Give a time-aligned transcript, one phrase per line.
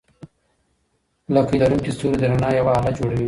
[1.33, 3.19] لکۍ لرونکي ستوري د رڼا یوه هاله جوړوي.